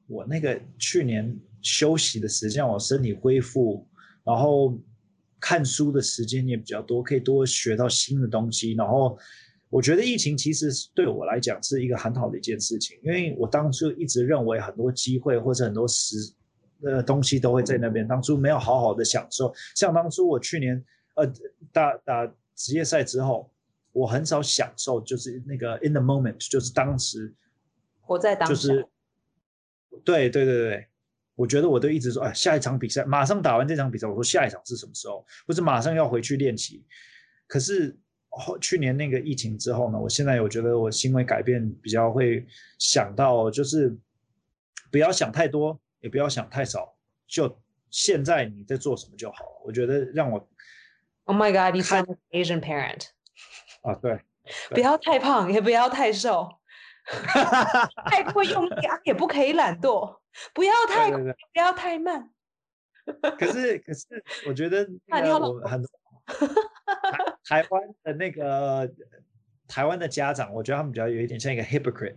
[0.07, 3.87] 我那个去年休息的时间，我身体恢复，
[4.23, 4.75] 然后
[5.39, 8.73] 看书的时间也比较多，可以多学到新的东西。
[8.73, 9.15] 然后
[9.69, 16.15] 我觉得疫情其实是对我来讲是一个很好的一件事情，因为我当初一直认为很多机会或者很多时
[16.83, 19.53] 呃东西都会在那边，当初没有好好的享受。
[19.75, 20.83] 像当初我去年
[21.15, 21.33] 呃
[21.73, 23.51] 打打职业赛之后。
[23.95, 27.33] 我很少享受，就是那个 in the moment，就是当时，
[28.01, 28.53] 活在当下。
[28.53, 28.85] 就是，
[30.03, 30.87] 对对对对，
[31.33, 36.85] 我觉得我都一直说，哎，下一场比赛马上打完这场比赛，我说下一场是什么时候，或者马上要回去练习。
[37.47, 37.97] 可是
[38.27, 42.45] 后去年那个疫情之后呢，我现在我觉得我行为改变比较会
[42.77, 43.97] 想到，就是
[44.91, 46.93] 不要想太多，也不要想太少，
[47.27, 47.57] 就
[47.89, 49.61] 现在你在做什么就好了。
[49.63, 50.49] 我觉得让我
[51.25, 53.09] Oh my God, you 看 sound like an Asian parent.
[53.81, 54.19] 啊，对，
[54.69, 56.49] 不要太胖，也不要太瘦，
[58.09, 60.17] 太过用力啊，也不可以懒惰。
[60.53, 61.11] 不要太。
[61.11, 62.29] 不要太慢。
[63.37, 65.89] 可是可是，我觉得 那个啊你好老我很多
[67.43, 68.91] 台台湾的那个
[69.67, 72.15] 台湾的家长，我觉得他们比较有一点像一个 hypocrite。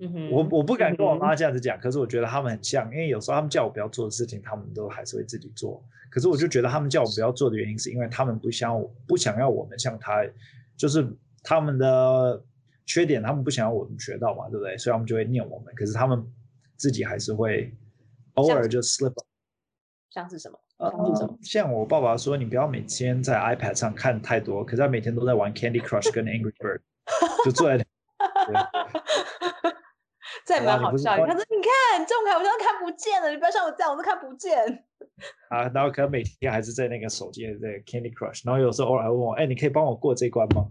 [0.00, 5.82] 嗯，我我不敢跟我嗯妈这样子讲，可是我觉得他们很像，因为有时候他们叫我不要做的事情，他们都还是会自己做。
[6.10, 10.24] 可是我就觉得他们叫我不要做的原因，是因为他们不想我不想要我们像他，
[10.76, 11.06] 就是
[11.42, 12.42] 他们的
[12.86, 14.76] 缺点，他们不想要我们学到嘛，对不对？
[14.78, 16.24] 所以他们就会念我们，可是他们
[16.76, 17.72] 自己还是会
[18.34, 19.26] 偶像尔就 slip up。
[20.10, 20.58] 像是什么？
[20.78, 21.38] 呃像是什么？
[21.42, 26.80] 像我爸爸说，你不要每天在 iPad 上看太多，可是他每天都在玩 Candy Crush 跟 Angry Bird，
[27.44, 27.76] 就坐在
[30.50, 31.16] 这也好吧蛮好笑。
[31.16, 34.84] 你不是说你看，你看，这种卡我像看不见了，你不要像我这样，我都看不见。
[35.48, 40.66] 啊，然后可能每天还是在那个手机在 Candy Crush，然后有时候偶尔还问我，哎，你可以帮我过这关吗？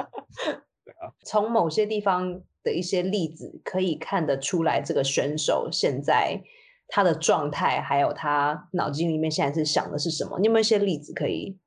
[1.24, 6.42] 从某些地方的一些例子可以看得出来，这个选手现在
[6.88, 10.38] 他的状态，还有他脑筋里面现在是想的是什么？
[10.38, 11.58] 你有没有一些例子可以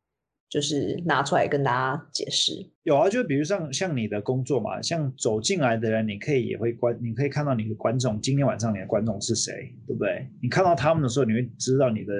[0.53, 2.53] 就是拿出来跟大家解释？
[2.83, 10.27] 有啊，就比如像像你的工作嘛，像走进来的人，你可以也会观，你可以看到你的观众，今天晚上你的观众是谁，对不对？
[10.43, 12.13] 你看到他们的时候，你会知道你的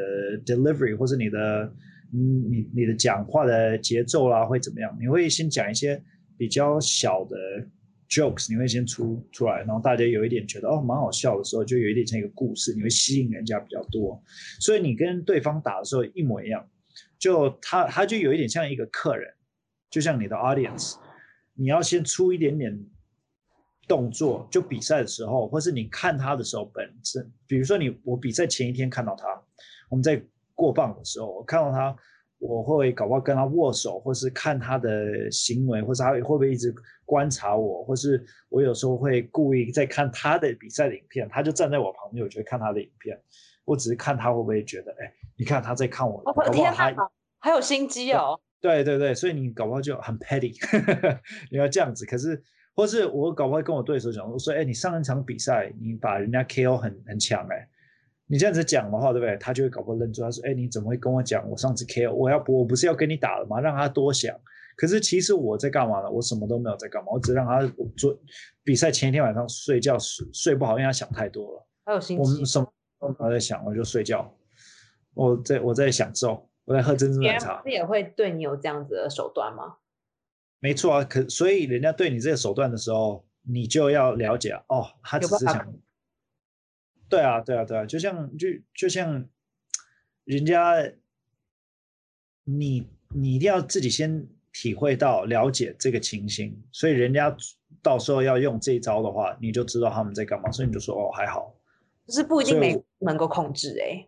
[0.47, 1.71] delivery 或是你的
[2.11, 4.97] 嗯，你你的讲话的节奏啦会怎么样？
[4.99, 6.01] 你会先讲一些
[6.35, 7.37] 比较小的
[8.09, 14.19] jokes，你会先出出来，然后大家有一点觉得哦蛮好笑的时候，就有一点像一个故事，你会吸引人家比较多。
[14.59, 16.67] 所以你跟对方打的时候一模一样，
[17.23, 19.33] 就他他就有一点像一个客人，
[19.89, 20.95] 就像你的 audience，
[21.53, 22.77] 你要先出一点点
[23.87, 29.25] 动作，就比赛的时候，或是你看他的时候本身，比如说你我比赛前一天看到他，
[29.89, 30.21] 我们在。
[30.55, 31.97] 过磅的时候，我看到他，
[32.37, 36.71] 我会搞不好跟他握手，或是看他的行为，或是他会不会一直
[37.05, 43.19] 观察我，或是我有时候会故意在看他的比赛的影片，他就站在我旁边，我就会看他的影片，
[43.65, 46.95] 我只是看他会不会觉得，哎，你看他在看我，我的天哪，
[47.39, 48.39] 还有心机哦。
[48.61, 50.55] 对对对，所以你搞不好就很 petty，
[51.51, 52.05] 你要这样子。
[52.05, 52.41] 可是，
[52.75, 57.69] 或是我搞不好跟我对手讲，我说，哎，你上一场比赛，你把人家 KO 很很强，哎。
[58.25, 59.35] 你这样子讲的话，对不对？
[59.37, 60.21] 他就会搞不好愣住。
[60.21, 61.47] 他说：“哎，你怎么会跟我讲？
[61.49, 63.59] 我上次 KO，我要不我不是要跟你打了吗？
[63.59, 64.33] 让他多想。
[64.77, 66.09] 可是其实我在干嘛呢？
[66.09, 67.11] 我什么都没有在干嘛。
[67.11, 67.61] 我只让他
[67.97, 68.17] 做
[68.63, 71.67] 比赛前一天晚上睡觉睡睡不好，因为他想太多了。
[71.85, 74.33] 还有心机我们什么都没有在想，我就睡觉。
[75.13, 77.61] 我在我在享受，我在喝珍珠奶茶。
[77.61, 79.77] 别也会对你有这样子的手段吗？
[80.59, 81.03] 没错啊。
[81.03, 85.73] 可所以人家对你这个手段的时候，你就要了解哦，他只是想。
[87.09, 89.27] 对啊，对啊，对啊，就像就就像
[90.23, 90.91] 人家，
[92.43, 97.35] 你你一定要自己先体会到了解这个情形，所以人家
[97.83, 101.53] 到时候要用这一招的话，你就知道他们在干嘛，所以你就说哦还好，
[102.07, 104.07] 就是不一定没能够控制哎，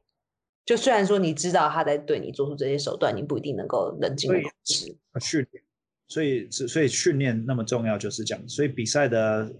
[0.65, 4.97] 就虽然说你知道他在对你做出这些手段，你不一定能够冷静控制。
[5.21, 5.63] 训练，
[6.07, 9.53] 所以所以训练那么重要就是这样，所以比赛的。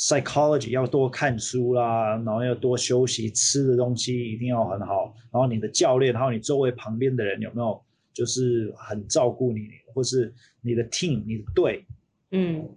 [0.00, 5.12] psychology 要多看书啦，然后要多休息，吃的东西一定要很好。
[5.32, 11.84] 然后你的教练，还有你周围旁边的人有没有就是很照顾你，或是你的 team 你的队，
[12.30, 12.70] 嗯，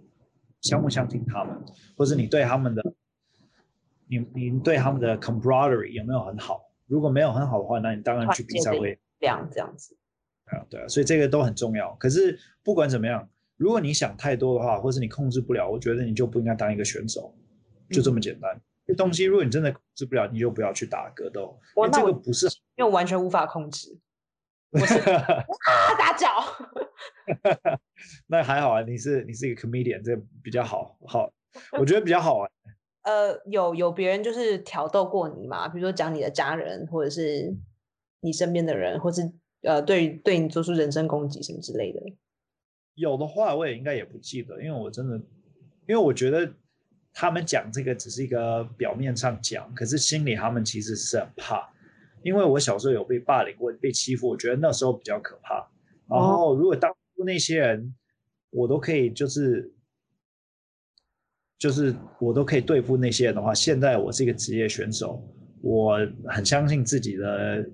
[0.62, 1.56] 相不相信他们，
[1.96, 2.82] 或是你对他们的，
[4.08, 6.71] 你你对他们的 camaraderie 有没有很好？
[6.92, 9.96] 如果没有很好的话，那你当然去比赛会亮这样子。
[10.44, 11.94] 对啊，对啊，所以这个都很重要。
[11.94, 13.26] 可是不管怎么样。
[13.58, 17.32] 如果你想太多的话，或是你控制不了，我觉得你就不应该当一个选手，
[17.90, 18.60] 就这么简单。
[18.84, 21.56] 这东西如果你真的控制不了，你就不要去打格斗。
[21.76, 23.96] 因为这个不是，因为完全无法控制。
[25.96, 26.26] 打脚。
[28.26, 31.32] 那还好啊，你是你是一个 comedian，这比较好，好，
[31.78, 32.50] 我觉得比较好玩。
[33.02, 35.68] 呃，有有别人就是挑逗过你吗？
[35.68, 37.54] 比如说讲你的家人，或者是
[38.20, 42.00] 你身边的人，或是呃，对对你做出人身攻击什么之类的。
[42.94, 45.16] 有的话，我也应该也不记得，因为我真的，
[45.86, 46.52] 因为我觉得
[47.12, 51.68] 他们讲这个只是一个表面上讲，可是心里他们其实是很怕。
[52.22, 55.68] 因为我小时候有被霸凌过、被欺负，我觉得那时候比较可怕。
[56.08, 57.92] 然后，如果当初那些人
[58.50, 59.72] 我都可以，就是
[61.62, 65.22] 就是我都可以对付那些人的话，现在我是一个职业选手，
[65.60, 67.64] 我很相信自己的。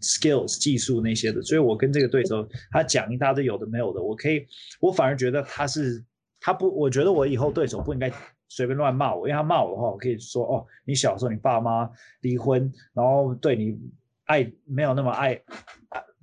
[0.00, 4.46] skills 技术那些的，所以我跟这个对手他讲一大堆有的没有的，我可以，
[4.78, 6.04] 我反而觉得他是
[6.38, 8.12] 他不，我觉得我以后对手不应该
[8.50, 13.80] 随便乱骂我，因为他骂我的话，我可以说哦，你小时候你爸妈离婚，然后对你
[14.26, 15.40] 爱没有那么爱，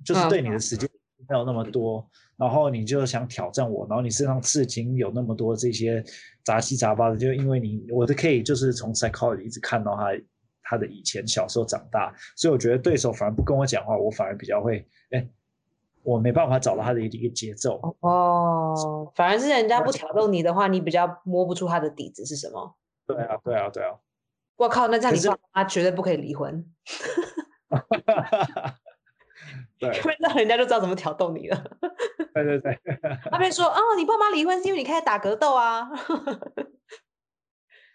[0.04, 1.00] 就是对你的时间没
[1.32, 6.04] 有那么多，然后你就想挑战我，然后你身上刺青有那么多这些
[6.44, 10.12] 杂七杂八的，就因为你我都可以就是从 psychology 一直看到他。
[10.64, 15.28] 他的以前小时候长大，所以我觉得对手反而不跟我讲话，我反而比较会，哎，
[16.02, 17.78] 我没办法找到他的一个节奏。
[18.00, 22.74] 哦，反而是人家不挑逗你的话，你比较摸不出他的底子是什么。
[23.06, 23.90] 对啊，对啊，对啊。
[24.56, 26.64] 我靠，那这样你爸妈绝对不可以离婚。
[29.82, 31.64] 对，因 为那人家就知道怎么挑逗你了。
[32.32, 32.78] 对对对。
[33.30, 35.90] 他们说，哦，你爸妈离婚是因为你开始打格斗啊。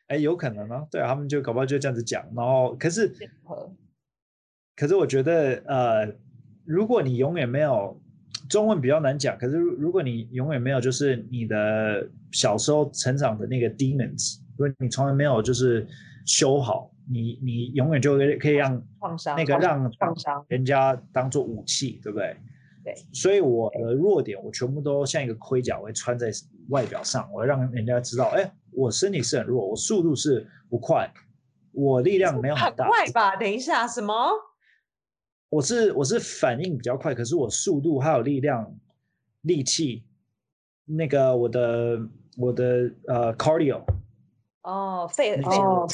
[0.07, 3.13] 哎，有可能啊，对啊，他们就搞不好就这样子讲，然后可是，
[4.75, 6.13] 可是我觉得，呃，
[6.65, 7.99] 如果你永远没有
[8.49, 15.87] 中文比较难讲，可是如果你永远没有就是你的小时候成长的那个 demons，如果你从来没有就是
[16.25, 22.35] 修好，你你永远就可以让创伤那个让创伤人家当做武器，对不对？
[22.83, 26.31] 对，所以我的弱点我全部都像一个盔甲，我会穿在
[26.69, 28.51] 外表上，我会让人家知道，哎。
[28.73, 31.11] 我身体是很弱，我速度是不快，
[31.71, 32.87] 我力量没有很大。
[32.87, 33.35] 快吧？
[33.35, 34.13] 等一下，什么？
[35.49, 38.71] 我是我是反应比较快，可是我速度还有力量、
[39.41, 40.05] 力气，
[40.85, 41.99] 那个我的
[42.37, 43.81] 我的呃 cardio。
[44.61, 45.87] 哦，肺哦。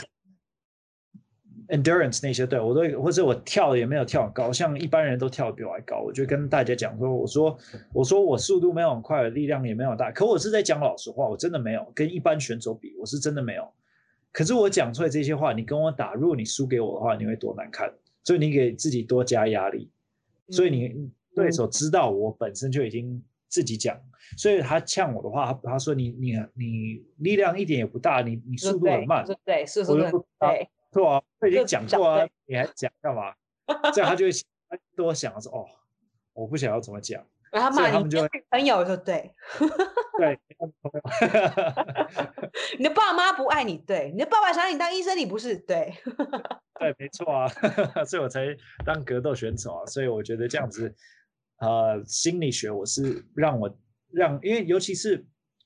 [1.69, 7.57] Endurance 那些，对我都或者我跳也没有跳很高，像一般人都跳得比我还高，我就跟大家讲说，我说
[7.93, 13.67] 我说我速度没有很快，力量也没有大，可我是在讲老实话，我真的没有跟一般选手比，我是真的没有。
[14.31, 17.91] 可是我讲出来这些话，你跟我打，如果你输给我的话，你会多难看，
[18.23, 19.89] 所以你给自己多加压力，
[20.49, 23.95] 所以你对手知道我本身就已经自己讲，
[24.37, 30.67] 所以他呛我的话，他他说你你你力量一点也不大，你你速度很慢，对，速度很对。
[30.93, 33.33] 对啊，他已经讲过啊，你还讲干嘛？
[33.93, 34.31] 这样他就会
[34.95, 35.65] 多想说哦，
[36.33, 38.19] 我不想要怎么讲， 然后他们就
[38.51, 39.31] 朋友就对，
[40.19, 40.39] 对，
[42.77, 45.93] 你的爸妈不爱你，对，你的爸爸想你当医生，你不是，对，
[46.79, 47.47] 对，没错啊，
[48.05, 50.93] 所以我才当格斗选手啊，所以我觉得这样子，
[51.59, 53.75] 呃，心理学我是让我
[54.11, 55.25] 让，因为尤其是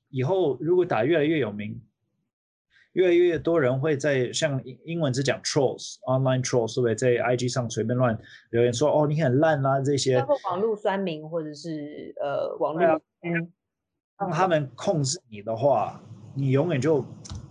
[0.09, 1.81] 以后如果打越来越有名。
[2.97, 5.97] 越来越多人会在像英英文只讲 trolls，
[6.67, 12.99] 是不是在 IG 上随便乱留言说哦你很烂啦这些，包括网络酸民或者是呃网络，
[14.17, 16.01] 让他们控制你的话，
[16.33, 17.05] 你永远就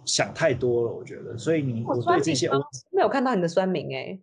[0.04, 1.38] 想太多了，我觉得。
[1.38, 2.59] 所以你我对这些我
[2.90, 4.18] 没有看到你的酸民哎，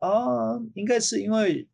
[0.00, 1.66] 啊，应该是因为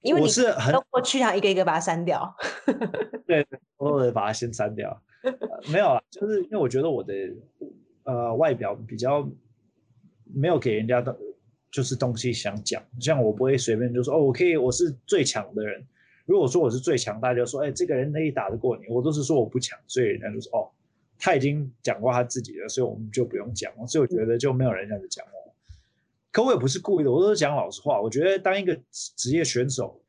[0.00, 2.34] 因为我是很过去，想一个一个把它删掉，
[3.28, 5.02] 对，我会把它先删掉。
[5.72, 7.14] 没有啊，就是因为我觉得我的
[8.04, 9.28] 呃外表比较
[10.24, 11.16] 没有给人家的，
[11.70, 15.84] 就是东西想讲，像我不会随便就说哦，我可以，我是最强的人。
[16.26, 20.70] 如果说我是最强，大家说哎，这个人可以打得过你，我都是说我不强，所以人家就说哦，
[21.18, 23.86] 他已经讲过他自己的，所以我们就不用讲了。
[23.86, 25.54] 所以我觉得就没有人这样子讲我。
[26.32, 28.00] 可我也不是故意的，我都是讲老实话。
[28.00, 30.00] 我觉得当一个职业选手，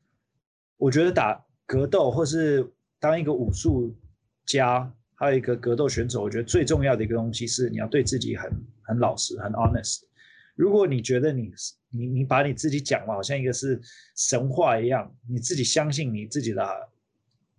[0.76, 3.94] 我觉得打格斗或是当一个武术
[4.44, 4.92] 家。
[5.18, 8.50] 还有一个格斗选手，我觉得最重要的一个东西是你要对自己很
[8.82, 10.00] 很老实，很 honest。
[10.54, 11.50] 如果你觉得你
[11.90, 13.80] 你你把你自己讲了好像一个是
[14.16, 16.66] 神话一样，你自己相信你自己的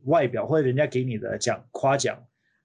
[0.06, 2.16] 外表或者人家给你的奖夸奖，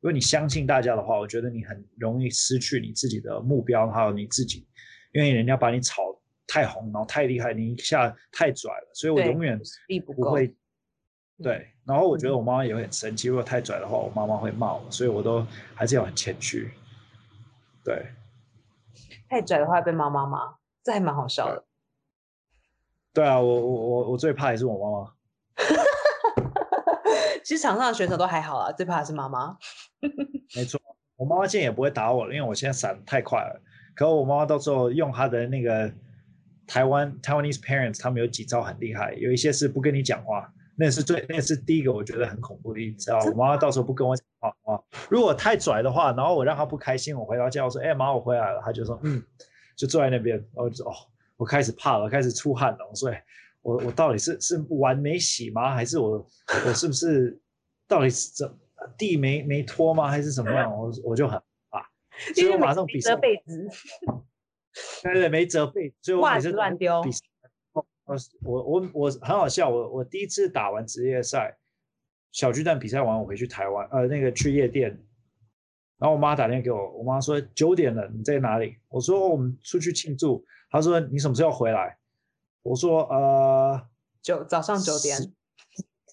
[0.01, 4.67] 如果你相信大家的话，我觉得你很容易失去你自己的目标，还有你自己，
[5.13, 6.03] 因为人家把你炒
[6.47, 9.59] 太红，然后太厉害，你一下太拽了，所以我永远
[10.05, 10.55] 不会。
[11.41, 16.73] 对，然后我觉得我妈妈也会很生气，如果太拽的话，我妈妈会骂我，所以我都还是要很谦虚。
[17.85, 18.07] 对，
[19.29, 21.65] 太拽的话被妈妈骂，这还蛮好笑的。
[23.13, 25.13] 对啊，我我我我最怕也是我妈妈。
[27.45, 29.59] 其实场上的选手都还好啊，最怕的是妈妈。
[30.55, 30.81] 没错，
[31.17, 33.61] 我妈妈现在也不会打我了，因为我现在闪太快了。
[33.97, 35.93] 可我妈妈到时候用她的那个
[36.69, 40.53] 台湾 Taiwanese parents，他们有几招很厉害，有一些是不跟你讲话。
[40.85, 43.17] 那是最，那是第一个，我觉得很恐怖的一招。
[43.27, 49.23] 我妈到时候不跟我讲话啊，如果太拽的话，然后我让她不开心，我回到家我说：“哎妈，我回来了。”她就说：“嗯。”
[49.77, 50.95] 就坐在那边，然后就说：“哦，
[51.37, 53.11] 我开始怕了，开始出汗了。”我说
[53.63, 55.73] ：“我我到底是是碗没洗吗？
[55.73, 56.27] 还是我
[56.67, 57.41] 我是不是
[57.87, 58.59] 到底是怎
[58.99, 60.09] 地没没拖吗？
[60.09, 61.41] 还是怎么样？”我我就很
[61.71, 61.89] 怕，
[62.35, 63.69] 所以我马上比折被子，
[65.05, 67.03] 对对，没折被，所以我每次乱丢。
[68.05, 71.57] 我我我我很好笑，我我第一次打完职业赛，
[72.33, 74.91] 小巨蛋比赛完，我回去台湾，呃，那个去夜店，
[75.99, 78.77] 然后我妈打电话给我，我妈说九点了，你在哪里？
[78.89, 80.45] 我说我们出去庆祝。
[80.69, 81.97] 她说你什么时候回来？
[82.63, 83.81] 我说呃，
[84.21, 85.17] 九早上九点，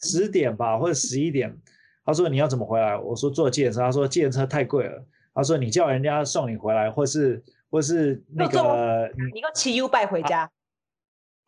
[0.03, 1.57] 十点吧，或者十一点。
[2.05, 2.97] 她说你要怎么回来？
[2.97, 3.79] 我说坐计程车。
[3.79, 5.03] 她说计程车太贵了。
[5.33, 10.49] 她说你叫人家送你回来，或是或是那个你个骑 U 拜回家。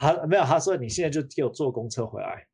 [0.01, 2.47] 他没有，他说你现在就给我坐公车回来，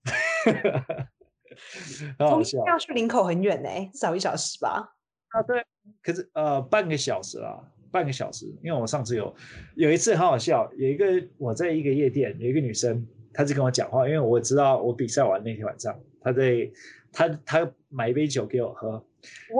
[2.19, 2.61] 很好笑。
[2.67, 4.93] 要去林口很远呢，少一小时吧？
[5.29, 5.65] 啊，对，
[6.03, 7.57] 可是呃半个小时啊，
[7.89, 8.45] 半个小时。
[8.61, 9.33] 因为我上次有
[9.75, 11.05] 有一次很好笑，有一个
[11.37, 16.69] 我在一个夜店，有一个女生，她就跟我讲话，因为我知道我比赛完那天晚上，她在
[17.13, 19.01] 她她买一杯酒给我喝，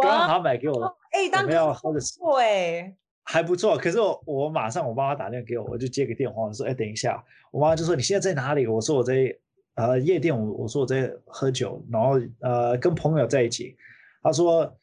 [0.02, 2.94] 刚好她买给我，哎，当要喝的是哎。
[3.30, 8.66] 还不错，可是我我马上我妈妈打电话给我，我就接个电话，我说哎等一下，我妈妈就说你现在在哪里？
[8.66, 9.36] 我说我在
[9.76, 13.76] 呃夜店，我我说我在喝酒，然后呃跟朋友在一起。
[14.24, 14.74] 她说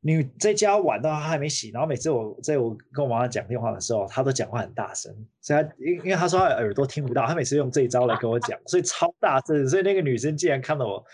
[0.00, 11.04] 你在家玩到她还没洗，然后每次我在我跟我妈妈讲电话的时候，她都讲话很大声，所以她因因为她说她耳朵听不到，她每次用这一招来跟我讲，所以超大声，所以那个女生竟然看到我，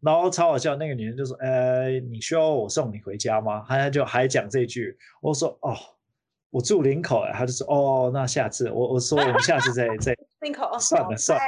[0.00, 3.62] 然后超好笑，那个女生就说呃你需要我送你回家吗？
[3.68, 5.76] 她就还讲这句，我说哦。
[6.54, 11.44] 我住林口哎，他就说哦，那下次我我说我们下次再再 林口算了算了，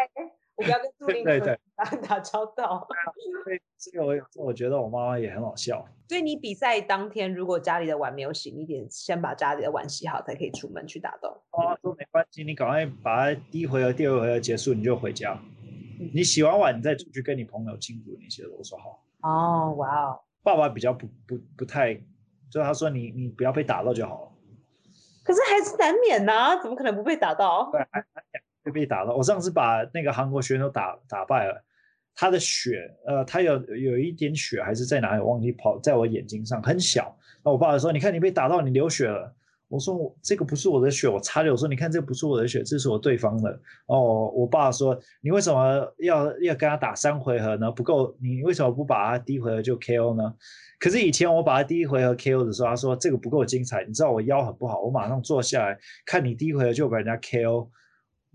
[0.57, 2.85] 我不要跟 住林对对打打交道。
[3.45, 5.87] 所以这个我有我觉得我妈妈也很好笑。
[6.09, 11.41] 所以你比赛当天，如果家里的碗没有洗，你得先把家里的碗洗好，才可以出门去打斗。
[11.53, 15.41] 妈妈说没关系，你赶快把它第一回合、第二回合结束，你就回家。
[16.13, 18.49] 你洗完碗，你再出去跟你朋友庆祝那些的。
[18.59, 19.05] 我说好。
[19.23, 20.21] 哦，哇哦！
[20.43, 21.95] 爸爸比较不不不太，
[22.51, 24.33] 就是他说你你不要被打到就好了。
[25.27, 27.69] 可是还是难免呐、怎么可能不被打到？
[27.73, 29.15] 对，还还会被打到。
[29.17, 31.65] 我上次把那个韩国选手打打败了，
[32.15, 37.19] 他的血，呃，他有有一点血还是在哪里，忘记跑在我眼睛上，很小。
[37.43, 39.35] 那我爸爸说：“你看你被打到，你流血了。”
[39.69, 43.51] 我说：“我这个不是我的血，我擦的。”我说：“你看这不是我的血，这是我对方的。”
[43.87, 47.71] 哦，我爸说：“你为什么要要跟他打三回合呢？
[47.73, 50.33] 不够，你为什么不把他第一回合就 KO 呢？”
[50.79, 53.85] 可是以前我把他第一回合 KO 的时候，他说这个不够精彩。
[53.85, 57.69] 你知道我腰很不好，我马上坐下来看你第一回合就把人家 KO，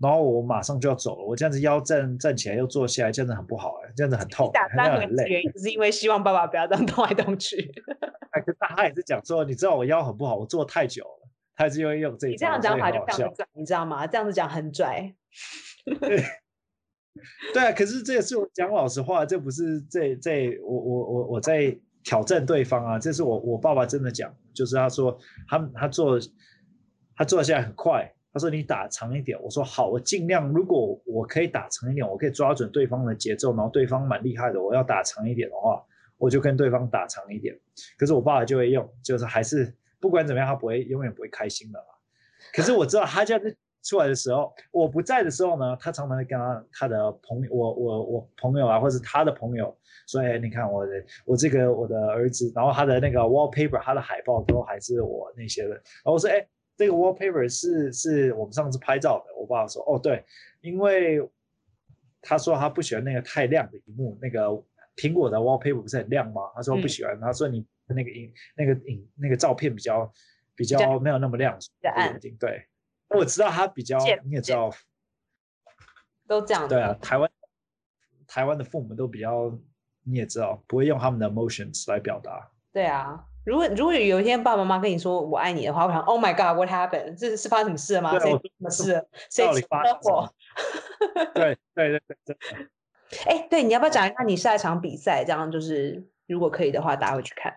[0.00, 1.24] 然后我马上就要走了。
[1.24, 5.06] 我这样子腰站站起来又坐下来，这样子很不好哎，这样子很痛，打三回。
[5.06, 7.72] 合的原因是因为希望爸爸不要这样动来动去。
[8.32, 11.21] 哎，可是他也是讲说，你知道我腰很不好，我坐太久了，
[11.54, 13.34] 他还是会用这一你这样讲法就非常。
[13.34, 14.06] 拽，你知道吗？
[14.06, 15.14] 这样子讲很拽。
[17.52, 26.18] 对啊，可是这也是我讲老实话，这不是这这我我我我在挑战对方啊，这是我我爸爸真的讲，就是他说他他做
[27.14, 35.84] 他做下来很快，他说你打长一点，我说好，我尽量，如果我可以打长一点，我可以抓准对方的节奏，然后对方蛮厉害的，我要打长一点的话，
[36.16, 37.54] 我就跟对方打长一点。
[37.98, 41.86] 可是我爸爸就会用，就是还是不管怎么样，他不会永远不会开心的啦。
[42.52, 49.76] 可是我知道他这样出来的时候，我不在的时候呢，他常常会跟他他的朋友，我我我朋友啊，或者他的朋友
[50.08, 50.92] 说，哎，你看我的
[51.24, 55.70] 我这个我的儿子，然后他的那个 wallpaper，他的海报都还是我那些的。
[55.70, 56.44] 然后我说，哎，
[56.76, 59.34] 这个 wallpaper 是是我们上次拍照的。
[59.36, 60.24] 我爸爸说，哦，对，
[60.60, 61.28] 因为
[62.20, 64.48] 他说他不喜欢那个太亮的荧幕，那个
[64.96, 66.42] 苹果的 wallpaper 不是很亮吗？
[66.54, 70.12] 他说不喜欢，他说你那个影那个影那个照片比较
[70.54, 72.66] 比较较没有那么亮，较暗眼睛对。
[73.08, 74.70] 我知道他比较，你也知道，
[76.26, 76.66] 都这样。
[76.66, 77.30] 对啊，，台湾
[78.26, 79.52] 台湾的父母都比较，
[80.04, 82.50] 你也知道，不会用他们的 emotions 来表达。
[82.72, 83.26] 对啊。
[83.44, 87.16] 如果如果有一天爸爸妈妈跟你说我爱你的话，我想 Oh my God，what happened？
[87.18, 88.16] 这是发生什么事了吗？
[88.18, 89.06] 谁什么事？
[89.28, 90.34] 谁发生什么祸？
[91.34, 92.36] 对对对对，
[93.26, 95.24] 哎，对，你要不要讲一下你下一场比赛？
[95.24, 97.52] 这样就是如果可以的话，大家会去看。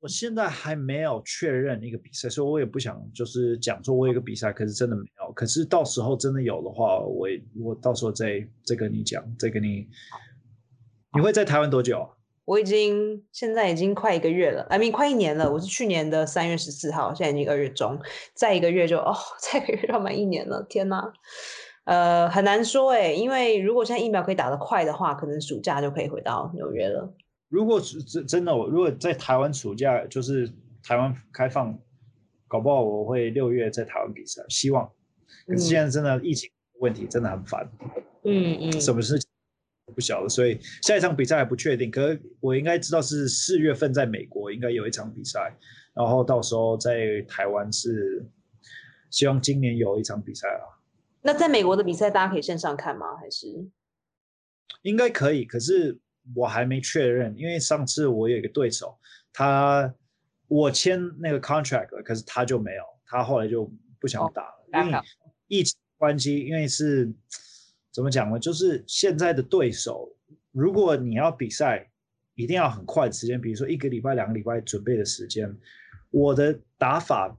[0.00, 5.32] 我现在还没有确认一个比赛，所以我也不想就是讲说我有一个比赛，可是真的没有。
[5.32, 9.88] 可是到时候真的有的话，我也我到时候再再跟你讲，再跟你。
[11.14, 12.08] 你会在台湾多久啊？
[12.44, 15.52] 我已经现在已经快一个月了，I mean 快一年了。
[15.52, 17.98] 我是去年的三月十四号，现在已经二月中，
[18.34, 20.62] 再一个月就哦，再一个月就要满一年了。
[20.68, 21.12] 天呐，
[21.84, 27.12] 呃，很难说哎，因为如果现在疫苗可以打得快的话，可能暑假就可以回到纽约了。
[27.48, 30.50] 如果是真真的，我如果在台湾暑假就是
[30.82, 31.78] 台湾开放，
[32.46, 34.90] 搞不好我会六月在台湾比赛，希望。
[35.46, 37.68] 可是现在真的疫情问题真的很烦，
[38.24, 39.28] 嗯嗯，什么事情
[39.94, 41.90] 不晓得，所以下一场比赛还不确定。
[41.90, 45.54] 可是我应该知道是四月份在美国应该有一场比赛，
[45.94, 48.24] 然后到时候在台湾是
[49.10, 50.80] 希望今年有一场比赛啊，
[51.22, 53.16] 那在美国的比赛，大家可以线上看吗？
[53.16, 53.68] 还是
[54.82, 55.44] 应该可以。
[55.44, 55.98] 可是
[56.34, 58.98] 我还没确认，因为上次我有一个对手，
[59.32, 59.92] 他
[60.46, 63.70] 我签那个 contract 了，可是他就没有，他后来就
[64.00, 64.98] 不想哦打了，因为
[65.46, 67.12] 疫情关系，因为是
[67.90, 68.38] 怎么讲呢？
[68.38, 70.14] 就是现在的对手，
[70.52, 71.90] 如果你要比赛，
[72.34, 75.56] 一定要很快的时间，比如说一个礼拜、两个礼拜准备的时间。
[76.10, 77.36] 我的打法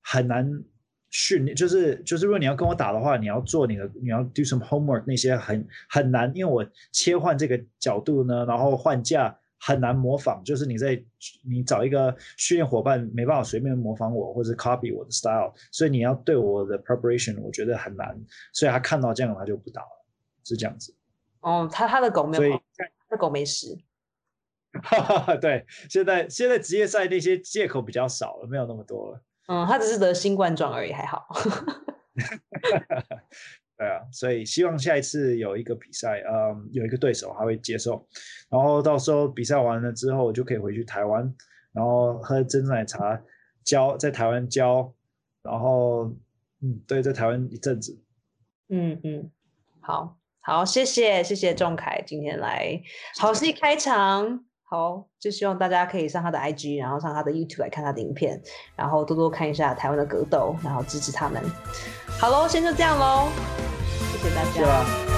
[0.00, 0.64] 很难
[1.10, 11.02] 训练，就是就是，如果你要跟我打的话，你要做你的，你要 do some homework 那些很很难，因为我切换这个角度呢，然后换架很难模仿，就是你在
[11.44, 18.18] 你找一个训练伙伴没办法随便模仿我或者 copy 我的 style，所以你要对我的 preparation 我觉得很难，
[18.52, 20.06] 所以他看到这样他就不打了，
[20.44, 20.94] 是这样子。
[21.40, 23.76] 哦，他他的狗没有，他的狗没事。
[25.40, 29.20] 对，现在现在职业赛那些借口比较少了，没有那么多了。
[29.50, 31.26] 嗯，他只是得新冠状而已，还好。
[33.76, 38.06] 对啊，所以希望下一次有一个比赛，嗯，有一个对手他会接受，
[38.48, 41.34] 然后到时候比赛完了之后，我就可以回去台湾，
[41.72, 43.20] 然后喝珍珠奶茶，
[43.64, 44.94] 教在台湾教，
[45.42, 46.04] 然后
[46.60, 47.98] 嗯，对，在台湾一阵子。
[48.68, 49.32] 嗯嗯，
[49.80, 52.80] 好好，谢谢谢谢仲凯今天来
[53.18, 54.44] 好戏开场。
[54.70, 58.40] 好，就希望大家可以上他的 IG，然后上他的 YouTube 来看他的影片，
[58.76, 61.42] 然后多多看一下台湾的格斗，然后支持他们。
[62.20, 63.28] 好喽，先就这样喽，
[64.12, 65.09] 谢谢大家。